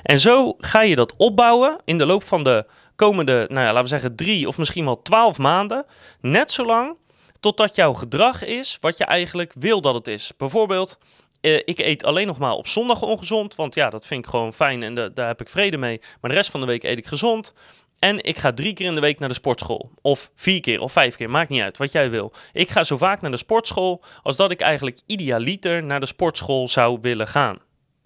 En 0.03 0.19
zo 0.19 0.55
ga 0.57 0.81
je 0.81 0.95
dat 0.95 1.13
opbouwen 1.17 1.77
in 1.85 1.97
de 1.97 2.05
loop 2.05 2.23
van 2.23 2.43
de 2.43 2.65
komende, 2.95 3.45
nou 3.49 3.59
ja, 3.65 3.65
laten 3.65 3.81
we 3.81 3.87
zeggen 3.87 4.15
drie 4.15 4.47
of 4.47 4.57
misschien 4.57 4.85
wel 4.85 5.01
twaalf 5.01 5.37
maanden. 5.37 5.85
Net 6.21 6.51
zolang 6.51 6.95
totdat 7.39 7.75
jouw 7.75 7.93
gedrag 7.93 8.45
is 8.45 8.77
wat 8.81 8.97
je 8.97 9.05
eigenlijk 9.05 9.53
wil 9.59 9.81
dat 9.81 9.93
het 9.93 10.07
is. 10.07 10.31
Bijvoorbeeld, 10.37 10.97
eh, 11.41 11.55
ik 11.55 11.79
eet 11.79 12.03
alleen 12.03 12.27
nog 12.27 12.37
maar 12.37 12.51
op 12.51 12.67
zondag 12.67 13.01
ongezond, 13.01 13.55
want 13.55 13.75
ja, 13.75 13.89
dat 13.89 14.05
vind 14.05 14.23
ik 14.23 14.29
gewoon 14.29 14.53
fijn 14.53 14.83
en 14.83 14.95
daar 15.13 15.27
heb 15.27 15.41
ik 15.41 15.49
vrede 15.49 15.77
mee. 15.77 16.01
Maar 16.21 16.29
de 16.31 16.37
rest 16.37 16.51
van 16.51 16.59
de 16.59 16.65
week 16.65 16.83
eet 16.83 16.97
ik 16.97 17.07
gezond. 17.07 17.53
En 17.99 18.23
ik 18.23 18.37
ga 18.37 18.53
drie 18.53 18.73
keer 18.73 18.85
in 18.85 18.95
de 18.95 19.01
week 19.01 19.19
naar 19.19 19.29
de 19.29 19.35
sportschool. 19.35 19.91
Of 20.01 20.31
vier 20.35 20.59
keer 20.59 20.81
of 20.81 20.91
vijf 20.91 21.15
keer, 21.15 21.29
maakt 21.29 21.49
niet 21.49 21.61
uit, 21.61 21.77
wat 21.77 21.91
jij 21.91 22.09
wil. 22.09 22.31
Ik 22.53 22.69
ga 22.69 22.83
zo 22.83 22.97
vaak 22.97 23.21
naar 23.21 23.31
de 23.31 23.37
sportschool 23.37 24.03
als 24.23 24.35
dat 24.35 24.51
ik 24.51 24.61
eigenlijk 24.61 24.99
idealiter 25.05 25.83
naar 25.83 25.99
de 25.99 26.05
sportschool 26.05 26.67
zou 26.67 26.97
willen 27.01 27.27
gaan. 27.27 27.57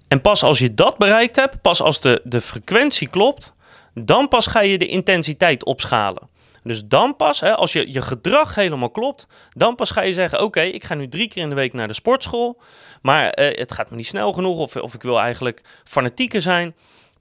En 0.08 0.22
pas 0.22 0.44
als 0.44 0.60
je 0.60 0.74
dat 0.74 0.98
bereikt 0.98 1.36
hebt, 1.36 1.62
pas 1.62 1.82
als 1.82 2.02
de, 2.02 2.22
de 2.24 2.42
frequentie 2.42 3.08
klopt, 3.08 3.54
dan 3.94 4.28
pas 4.28 4.48
ga 4.48 4.60
je 4.62 4.78
de 4.78 4.88
intensiteit 4.88 5.66
opschalen. 5.66 6.30
Dus 6.64 6.86
dan 6.86 7.16
pas, 7.16 7.40
hè, 7.40 7.56
als 7.56 7.74
je, 7.74 7.94
je 7.94 8.02
gedrag 8.02 8.56
helemaal 8.56 8.90
klopt, 8.90 9.28
dan 9.50 9.76
pas 9.76 9.92
ga 9.92 10.02
je 10.02 10.14
zeggen: 10.14 10.42
Oké, 10.42 10.62
ik 10.62 10.84
ga 10.84 10.96
nu 10.96 11.08
drie 11.08 11.28
keer 11.28 11.44
in 11.44 11.50
de 11.50 11.56
week 11.56 11.74
naar 11.74 11.88
de 11.88 11.94
sportschool. 11.94 12.62
Maar 13.02 13.30
eh, 13.30 13.58
het 13.60 13.72
gaat 13.72 13.90
me 13.90 13.96
niet 13.96 14.08
snel 14.08 14.34
genoeg, 14.34 14.58
of, 14.58 14.76
of 14.76 14.94
ik 14.94 15.02
wil 15.02 15.20
eigenlijk 15.20 15.64
fanatieker 15.84 16.42
zijn. 16.42 16.76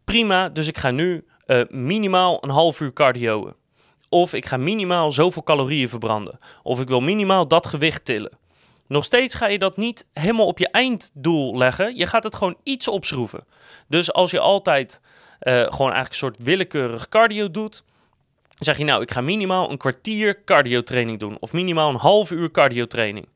Prima, 0.05 0.49
dus 0.49 0.67
ik 0.67 0.79
ga 0.79 0.91
nu 0.91 1.25
uh, 1.51 1.61
minimaal 1.69 2.39
een 2.41 2.51
half 2.51 2.81
uur 2.81 2.93
cardio. 2.93 3.53
Of 4.09 4.35
ik 4.35 4.47
ga 4.47 4.57
minimaal 4.57 5.11
zoveel 5.11 5.43
calorieën 5.43 5.89
verbranden. 5.89 6.39
Of 6.63 6.81
ik 6.81 6.89
wil 6.89 7.01
minimaal 7.01 7.49
dat 7.49 7.67
gewicht 7.67 8.05
tillen. 8.05 8.39
Nog 8.87 9.05
steeds 9.05 9.35
ga 9.35 9.47
je 9.47 9.59
dat 9.59 9.77
niet 9.77 10.07
helemaal 10.13 10.47
op 10.47 10.59
je 10.59 10.69
einddoel 10.69 11.57
leggen. 11.57 11.97
Je 11.97 12.07
gaat 12.07 12.25
het 12.25 12.35
gewoon 12.35 12.57
iets 12.63 12.89
opschroeven. 12.89 13.45
Dus 13.89 14.13
als 14.13 14.31
je 14.31 14.41
altijd 14.41 15.01
uh, 15.03 15.53
gewoon 15.53 15.93
eigenlijk 15.93 16.09
een 16.09 16.15
soort 16.15 16.43
willekeurig 16.43 17.09
cardio 17.09 17.51
doet, 17.51 17.85
zeg 18.59 18.79
je 18.79 18.85
nou, 18.85 19.03
ik 19.03 19.11
ga 19.11 19.21
minimaal 19.21 19.71
een 19.71 19.79
kwartier 19.79 20.45
cardio 20.45 20.83
training 20.83 21.19
doen. 21.19 21.37
Of 21.41 21.53
minimaal 21.53 21.89
een 21.89 21.97
half 21.97 22.31
uur 22.31 22.51
cardio 22.51 22.87
training. 22.87 23.29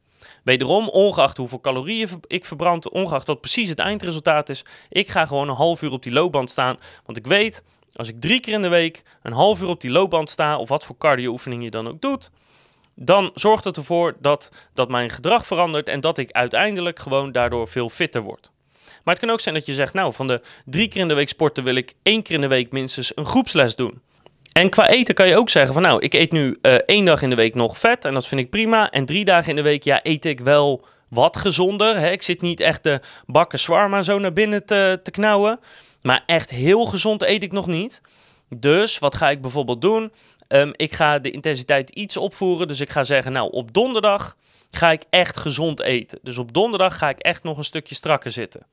Wederom, 0.44 0.88
ongeacht 0.88 1.36
hoeveel 1.36 1.60
calorieën 1.60 2.08
ik 2.26 2.44
verbrand, 2.44 2.90
ongeacht 2.90 3.26
wat 3.26 3.40
precies 3.40 3.68
het 3.68 3.78
eindresultaat 3.78 4.48
is, 4.48 4.64
ik 4.88 5.08
ga 5.08 5.26
gewoon 5.26 5.48
een 5.48 5.54
half 5.54 5.82
uur 5.82 5.92
op 5.92 6.02
die 6.02 6.12
loopband 6.12 6.50
staan. 6.50 6.76
Want 7.04 7.18
ik 7.18 7.26
weet, 7.26 7.62
als 7.94 8.08
ik 8.08 8.20
drie 8.20 8.40
keer 8.40 8.54
in 8.54 8.62
de 8.62 8.68
week 8.68 9.02
een 9.22 9.32
half 9.32 9.62
uur 9.62 9.68
op 9.68 9.80
die 9.80 9.90
loopband 9.90 10.30
sta, 10.30 10.56
of 10.56 10.68
wat 10.68 10.84
voor 10.84 10.98
cardio-oefening 10.98 11.62
je 11.62 11.70
dan 11.70 11.88
ook 11.88 12.00
doet, 12.00 12.30
dan 12.94 13.30
zorgt 13.34 13.64
het 13.64 13.76
ervoor 13.76 14.16
dat, 14.20 14.50
dat 14.74 14.88
mijn 14.88 15.10
gedrag 15.10 15.46
verandert 15.46 15.88
en 15.88 16.00
dat 16.00 16.18
ik 16.18 16.30
uiteindelijk 16.30 16.98
gewoon 16.98 17.32
daardoor 17.32 17.68
veel 17.68 17.88
fitter 17.88 18.22
word. 18.22 18.52
Maar 19.04 19.14
het 19.14 19.24
kan 19.24 19.32
ook 19.32 19.40
zijn 19.40 19.54
dat 19.54 19.66
je 19.66 19.74
zegt, 19.74 19.94
nou, 19.94 20.12
van 20.12 20.26
de 20.26 20.40
drie 20.64 20.88
keer 20.88 21.00
in 21.00 21.08
de 21.08 21.14
week 21.14 21.28
sporten 21.28 21.64
wil 21.64 21.74
ik 21.74 21.92
één 22.02 22.22
keer 22.22 22.34
in 22.34 22.40
de 22.40 22.46
week 22.46 22.72
minstens 22.72 23.12
een 23.14 23.26
groepsles 23.26 23.76
doen. 23.76 24.00
En 24.52 24.70
qua 24.70 24.88
eten 24.88 25.14
kan 25.14 25.26
je 25.26 25.36
ook 25.36 25.50
zeggen 25.50 25.74
van, 25.74 25.82
nou, 25.82 26.00
ik 26.00 26.12
eet 26.12 26.32
nu 26.32 26.58
uh, 26.62 26.74
één 26.74 27.04
dag 27.04 27.22
in 27.22 27.30
de 27.30 27.36
week 27.36 27.54
nog 27.54 27.78
vet 27.78 28.04
en 28.04 28.14
dat 28.14 28.26
vind 28.26 28.40
ik 28.40 28.50
prima. 28.50 28.90
En 28.90 29.04
drie 29.04 29.24
dagen 29.24 29.50
in 29.50 29.56
de 29.56 29.62
week, 29.62 29.82
ja, 29.82 30.00
eet 30.02 30.24
ik 30.24 30.40
wel 30.40 30.84
wat 31.08 31.36
gezonder. 31.36 31.98
Hè? 31.98 32.10
Ik 32.10 32.22
zit 32.22 32.40
niet 32.40 32.60
echt 32.60 32.82
de 32.82 33.00
bakken 33.26 33.58
zwarma 33.58 34.02
zo 34.02 34.18
naar 34.18 34.32
binnen 34.32 34.66
te, 34.66 35.00
te 35.02 35.10
knauwen. 35.10 35.60
Maar 36.06 36.22
echt 36.26 36.50
heel 36.50 36.84
gezond 36.84 37.22
eet 37.22 37.42
ik 37.42 37.52
nog 37.52 37.66
niet. 37.66 38.00
Dus 38.48 38.98
wat 38.98 39.14
ga 39.14 39.30
ik 39.30 39.40
bijvoorbeeld 39.40 39.80
doen? 39.80 40.12
Um, 40.48 40.72
ik 40.76 40.92
ga 40.92 41.18
de 41.18 41.30
intensiteit 41.30 41.90
iets 41.90 42.16
opvoeren. 42.16 42.68
Dus 42.68 42.80
ik 42.80 42.90
ga 42.90 43.04
zeggen, 43.04 43.32
nou 43.32 43.50
op 43.50 43.72
donderdag 43.72 44.36
ga 44.70 44.92
ik 44.92 45.04
echt 45.10 45.36
gezond 45.36 45.80
eten. 45.80 46.18
Dus 46.22 46.38
op 46.38 46.52
donderdag 46.52 46.98
ga 46.98 47.08
ik 47.08 47.18
echt 47.18 47.42
nog 47.42 47.56
een 47.58 47.64
stukje 47.64 47.94
strakker 47.94 48.30
zitten. 48.30 48.66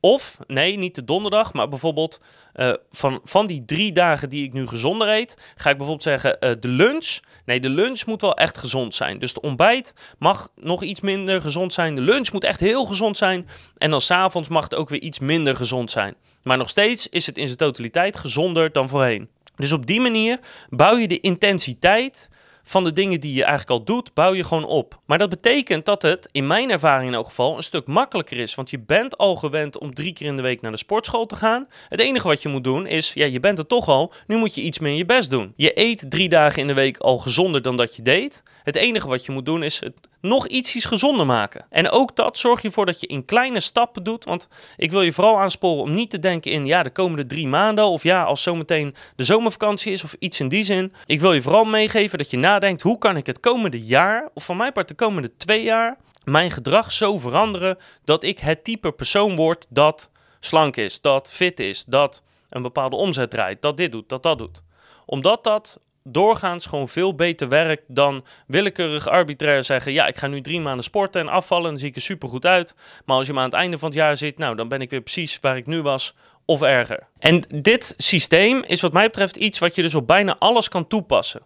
Of, 0.00 0.38
nee, 0.46 0.78
niet 0.78 0.94
de 0.94 1.04
donderdag, 1.04 1.52
maar 1.52 1.68
bijvoorbeeld 1.68 2.20
uh, 2.54 2.72
van, 2.90 3.20
van 3.24 3.46
die 3.46 3.64
drie 3.64 3.92
dagen 3.92 4.28
die 4.28 4.44
ik 4.44 4.52
nu 4.52 4.66
gezonder 4.66 5.08
eet, 5.08 5.36
ga 5.56 5.70
ik 5.70 5.76
bijvoorbeeld 5.76 6.02
zeggen 6.02 6.36
uh, 6.40 6.50
de 6.60 6.68
lunch. 6.68 7.18
Nee, 7.44 7.60
de 7.60 7.68
lunch 7.68 8.06
moet 8.06 8.20
wel 8.20 8.36
echt 8.36 8.58
gezond 8.58 8.94
zijn. 8.94 9.18
Dus 9.18 9.34
de 9.34 9.40
ontbijt 9.40 9.94
mag 10.18 10.48
nog 10.56 10.82
iets 10.82 11.00
minder 11.00 11.40
gezond 11.40 11.72
zijn. 11.72 11.94
De 11.94 12.00
lunch 12.00 12.32
moet 12.32 12.44
echt 12.44 12.60
heel 12.60 12.86
gezond 12.86 13.16
zijn. 13.16 13.48
En 13.76 13.90
dan 13.90 14.00
s'avonds 14.00 14.48
mag 14.48 14.64
het 14.64 14.74
ook 14.74 14.88
weer 14.88 15.00
iets 15.00 15.18
minder 15.18 15.56
gezond 15.56 15.90
zijn. 15.90 16.14
Maar 16.46 16.56
nog 16.56 16.68
steeds 16.68 17.08
is 17.08 17.26
het 17.26 17.38
in 17.38 17.46
zijn 17.46 17.58
totaliteit 17.58 18.16
gezonder 18.16 18.72
dan 18.72 18.88
voorheen. 18.88 19.28
Dus 19.56 19.72
op 19.72 19.86
die 19.86 20.00
manier 20.00 20.38
bouw 20.70 20.96
je 20.96 21.08
de 21.08 21.20
intensiteit 21.20 22.30
van 22.68 22.84
de 22.84 22.92
dingen 22.92 23.20
die 23.20 23.34
je 23.34 23.44
eigenlijk 23.44 23.70
al 23.70 23.84
doet, 23.84 24.14
bouw 24.14 24.34
je 24.34 24.44
gewoon 24.44 24.64
op. 24.64 25.00
Maar 25.04 25.18
dat 25.18 25.28
betekent 25.28 25.84
dat 25.84 26.02
het, 26.02 26.28
in 26.32 26.46
mijn 26.46 26.70
ervaring 26.70 27.08
in 27.08 27.14
elk 27.14 27.26
geval, 27.26 27.56
een 27.56 27.62
stuk 27.62 27.86
makkelijker 27.86 28.38
is. 28.38 28.54
Want 28.54 28.70
je 28.70 28.78
bent 28.78 29.18
al 29.18 29.36
gewend 29.36 29.78
om 29.78 29.94
drie 29.94 30.12
keer 30.12 30.26
in 30.26 30.36
de 30.36 30.42
week 30.42 30.60
naar 30.60 30.70
de 30.70 30.76
sportschool 30.76 31.26
te 31.26 31.36
gaan. 31.36 31.68
Het 31.88 32.00
enige 32.00 32.28
wat 32.28 32.42
je 32.42 32.48
moet 32.48 32.64
doen 32.64 32.86
is, 32.86 33.12
ja, 33.12 33.24
je 33.24 33.40
bent 33.40 33.58
er 33.58 33.66
toch 33.66 33.88
al, 33.88 34.12
nu 34.26 34.36
moet 34.36 34.54
je 34.54 34.60
iets 34.60 34.78
meer 34.78 34.96
je 34.96 35.04
best 35.04 35.30
doen. 35.30 35.52
Je 35.56 35.80
eet 35.80 36.04
drie 36.08 36.28
dagen 36.28 36.60
in 36.60 36.66
de 36.66 36.74
week 36.74 36.98
al 36.98 37.18
gezonder 37.18 37.62
dan 37.62 37.76
dat 37.76 37.96
je 37.96 38.02
deed. 38.02 38.42
Het 38.62 38.76
enige 38.76 39.08
wat 39.08 39.24
je 39.24 39.32
moet 39.32 39.46
doen 39.46 39.62
is 39.62 39.80
het 39.80 39.94
nog 40.20 40.46
ietsjes 40.46 40.84
gezonder 40.84 41.26
maken. 41.26 41.66
En 41.70 41.90
ook 41.90 42.16
dat 42.16 42.38
zorg 42.38 42.62
je 42.62 42.68
ervoor 42.68 42.86
dat 42.86 43.00
je 43.00 43.06
in 43.06 43.24
kleine 43.24 43.60
stappen 43.60 44.02
doet. 44.02 44.24
Want 44.24 44.48
ik 44.76 44.90
wil 44.90 45.02
je 45.02 45.12
vooral 45.12 45.38
aansporen 45.38 45.82
om 45.82 45.92
niet 45.92 46.10
te 46.10 46.18
denken 46.18 46.50
in 46.50 46.66
ja, 46.66 46.82
de 46.82 46.90
komende 46.90 47.26
drie 47.26 47.48
maanden. 47.48 47.84
Of 47.84 48.02
ja, 48.02 48.22
als 48.22 48.42
zometeen 48.42 48.94
de 49.16 49.24
zomervakantie 49.24 49.92
is 49.92 50.04
of 50.04 50.16
iets 50.18 50.40
in 50.40 50.48
die 50.48 50.64
zin. 50.64 50.92
Ik 51.06 51.20
wil 51.20 51.32
je 51.32 51.42
vooral 51.42 51.64
meegeven 51.64 52.18
dat 52.18 52.30
je 52.30 52.36
nadenkt 52.60 52.82
hoe 52.82 52.98
kan 52.98 53.16
ik 53.16 53.26
het 53.26 53.40
komende 53.40 53.80
jaar, 53.84 54.28
of 54.34 54.44
van 54.44 54.56
mijn 54.56 54.72
part 54.72 54.88
de 54.88 54.94
komende 54.94 55.36
twee 55.36 55.62
jaar, 55.62 55.96
mijn 56.24 56.50
gedrag 56.50 56.92
zo 56.92 57.18
veranderen 57.18 57.78
dat 58.04 58.22
ik 58.22 58.38
het 58.38 58.64
type 58.64 58.92
persoon 58.92 59.36
word 59.36 59.66
dat 59.68 60.10
slank 60.40 60.76
is, 60.76 61.00
dat 61.00 61.32
fit 61.32 61.60
is, 61.60 61.84
dat 61.84 62.22
een 62.50 62.62
bepaalde 62.62 62.96
omzet 62.96 63.30
draait, 63.30 63.62
dat 63.62 63.76
dit 63.76 63.92
doet, 63.92 64.08
dat 64.08 64.22
dat 64.22 64.38
doet. 64.38 64.62
Omdat 65.06 65.44
dat 65.44 65.78
doorgaans 66.02 66.66
gewoon 66.66 66.88
veel 66.88 67.14
beter 67.14 67.48
werkt 67.48 67.82
dan 67.86 68.24
willekeurig 68.46 69.08
arbitrair 69.08 69.64
zeggen: 69.64 69.92
ja, 69.92 70.06
ik 70.06 70.16
ga 70.16 70.26
nu 70.26 70.40
drie 70.40 70.60
maanden 70.60 70.84
sporten 70.84 71.20
en 71.20 71.28
afvallen, 71.28 71.70
dan 71.70 71.78
zie 71.78 71.88
ik 71.88 71.96
er 71.96 72.00
super 72.00 72.28
goed 72.28 72.46
uit. 72.46 72.74
Maar 73.04 73.16
als 73.16 73.26
je 73.26 73.32
maar 73.32 73.42
aan 73.42 73.50
het 73.50 73.58
einde 73.58 73.78
van 73.78 73.88
het 73.88 73.98
jaar 73.98 74.16
zit, 74.16 74.38
nou, 74.38 74.56
dan 74.56 74.68
ben 74.68 74.80
ik 74.80 74.90
weer 74.90 75.00
precies 75.00 75.38
waar 75.40 75.56
ik 75.56 75.66
nu 75.66 75.82
was 75.82 76.14
of 76.44 76.62
erger. 76.62 77.08
En 77.18 77.40
dit 77.54 77.94
systeem 77.96 78.62
is 78.62 78.80
wat 78.80 78.92
mij 78.92 79.06
betreft 79.06 79.36
iets 79.36 79.58
wat 79.58 79.74
je 79.74 79.82
dus 79.82 79.94
op 79.94 80.06
bijna 80.06 80.36
alles 80.38 80.68
kan 80.68 80.86
toepassen. 80.86 81.42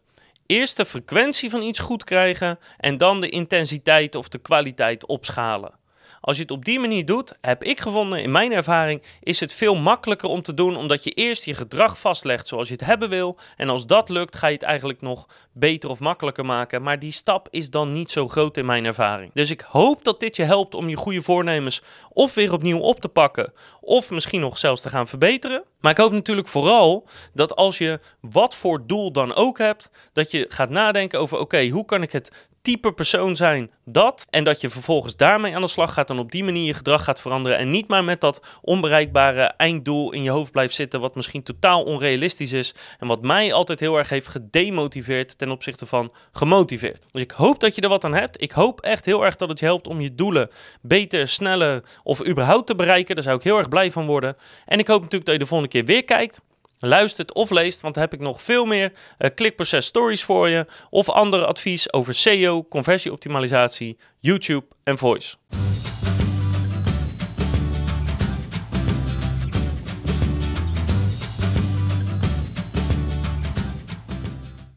Eerst 0.50 0.76
de 0.76 0.84
frequentie 0.84 1.50
van 1.50 1.62
iets 1.62 1.78
goed 1.78 2.04
krijgen 2.04 2.58
en 2.78 2.96
dan 2.96 3.20
de 3.20 3.28
intensiteit 3.28 4.14
of 4.14 4.28
de 4.28 4.38
kwaliteit 4.38 5.06
opschalen. 5.06 5.78
Als 6.20 6.36
je 6.36 6.42
het 6.42 6.50
op 6.50 6.64
die 6.64 6.80
manier 6.80 7.04
doet, 7.04 7.38
heb 7.40 7.64
ik 7.64 7.80
gevonden 7.80 8.22
in 8.22 8.30
mijn 8.30 8.52
ervaring, 8.52 9.02
is 9.20 9.40
het 9.40 9.52
veel 9.52 9.74
makkelijker 9.74 10.28
om 10.28 10.42
te 10.42 10.54
doen, 10.54 10.76
omdat 10.76 11.04
je 11.04 11.10
eerst 11.10 11.44
je 11.44 11.54
gedrag 11.54 11.98
vastlegt 11.98 12.48
zoals 12.48 12.68
je 12.68 12.74
het 12.74 12.84
hebben 12.84 13.08
wil. 13.08 13.38
En 13.56 13.68
als 13.68 13.86
dat 13.86 14.08
lukt, 14.08 14.36
ga 14.36 14.46
je 14.46 14.52
het 14.52 14.62
eigenlijk 14.62 15.00
nog 15.00 15.26
beter 15.52 15.90
of 15.90 16.00
makkelijker 16.00 16.44
maken. 16.44 16.82
Maar 16.82 16.98
die 16.98 17.12
stap 17.12 17.48
is 17.50 17.70
dan 17.70 17.92
niet 17.92 18.10
zo 18.10 18.28
groot 18.28 18.56
in 18.56 18.66
mijn 18.66 18.84
ervaring. 18.84 19.30
Dus 19.34 19.50
ik 19.50 19.60
hoop 19.60 20.04
dat 20.04 20.20
dit 20.20 20.36
je 20.36 20.44
helpt 20.44 20.74
om 20.74 20.88
je 20.88 20.96
goede 20.96 21.22
voornemens 21.22 21.82
of 22.12 22.34
weer 22.34 22.52
opnieuw 22.52 22.78
op 22.78 23.00
te 23.00 23.08
pakken, 23.08 23.52
of 23.80 24.10
misschien 24.10 24.40
nog 24.40 24.58
zelfs 24.58 24.80
te 24.80 24.88
gaan 24.88 25.08
verbeteren. 25.08 25.64
Maar 25.80 25.90
ik 25.90 25.98
hoop 25.98 26.12
natuurlijk 26.12 26.48
vooral 26.48 27.08
dat 27.34 27.56
als 27.56 27.78
je 27.78 28.00
wat 28.20 28.54
voor 28.54 28.86
doel 28.86 29.12
dan 29.12 29.34
ook 29.34 29.58
hebt, 29.58 29.90
dat 30.12 30.30
je 30.30 30.46
gaat 30.48 30.70
nadenken 30.70 31.20
over: 31.20 31.38
oké, 31.38 31.68
hoe 31.68 31.84
kan 31.84 32.02
ik 32.02 32.12
het 32.12 32.48
type 32.62 32.92
persoon 32.92 33.36
zijn 33.36 33.70
dat. 33.84 34.26
En 34.30 34.44
dat 34.44 34.60
je 34.60 34.70
vervolgens 34.70 35.16
daarmee 35.16 35.54
aan 35.54 35.60
de 35.60 35.68
slag 35.68 35.92
gaat 35.92 36.10
en 36.10 36.18
op 36.18 36.30
die 36.32 36.44
manier 36.44 36.66
je 36.66 36.74
gedrag 36.74 37.04
gaat 37.04 37.20
veranderen. 37.20 37.58
En 37.58 37.70
niet 37.70 37.88
maar 37.88 38.04
met 38.04 38.20
dat 38.20 38.42
onbereikbare 38.60 39.42
einddoel 39.42 40.12
in 40.12 40.22
je 40.22 40.30
hoofd 40.30 40.52
blijft 40.52 40.74
zitten, 40.74 41.00
wat 41.00 41.14
misschien 41.14 41.42
totaal 41.42 41.82
onrealistisch 41.82 42.52
is. 42.52 42.74
En 42.98 43.06
wat 43.06 43.22
mij 43.22 43.52
altijd 43.52 43.80
heel 43.80 43.98
erg 43.98 44.08
heeft 44.08 44.26
gedemotiveerd 44.26 45.38
ten 45.38 45.50
opzichte 45.50 45.86
van 45.86 46.12
gemotiveerd. 46.32 47.06
Dus 47.10 47.22
ik 47.22 47.30
hoop 47.30 47.60
dat 47.60 47.74
je 47.74 47.80
er 47.80 47.88
wat 47.88 48.04
aan 48.04 48.14
hebt. 48.14 48.42
Ik 48.42 48.52
hoop 48.52 48.80
echt 48.80 49.04
heel 49.04 49.24
erg 49.24 49.36
dat 49.36 49.48
het 49.48 49.58
je 49.58 49.64
helpt 49.64 49.86
om 49.86 50.00
je 50.00 50.14
doelen 50.14 50.50
beter, 50.80 51.28
sneller 51.28 51.82
of 52.02 52.26
überhaupt 52.26 52.66
te 52.66 52.74
bereiken. 52.74 53.14
Daar 53.14 53.24
zou 53.24 53.36
ik 53.36 53.42
heel 53.42 53.58
erg 53.58 53.68
blij 53.68 53.90
van 53.90 54.06
worden. 54.06 54.36
En 54.66 54.78
ik 54.78 54.86
hoop 54.86 55.00
natuurlijk 55.00 55.24
dat 55.24 55.34
je 55.34 55.40
de 55.40 55.46
volgende 55.46 55.69
keer 55.70 55.84
weer 55.84 56.04
kijkt 56.04 56.40
luistert 56.80 57.32
of 57.32 57.50
leest, 57.50 57.80
want 57.80 57.94
heb 57.94 58.12
ik 58.12 58.20
nog 58.20 58.42
veel 58.42 58.64
meer 58.64 58.92
uh, 59.18 59.30
klikproces 59.34 59.86
stories 59.86 60.24
voor 60.24 60.48
je 60.48 60.66
of 60.90 61.08
andere 61.08 61.46
advies 61.46 61.92
over 61.92 62.14
SEO, 62.14 62.64
conversieoptimalisatie, 62.68 63.98
YouTube 64.20 64.66
en 64.84 64.98
voice. 64.98 65.36